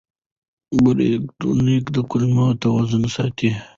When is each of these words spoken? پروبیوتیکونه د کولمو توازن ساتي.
پروبیوتیکونه 0.77 1.73
د 1.95 1.97
کولمو 2.09 2.47
توازن 2.63 3.03
ساتي. 3.15 3.49